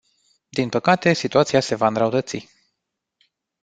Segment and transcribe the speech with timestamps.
[0.49, 2.49] Din păcate, situația se va înrăutăți.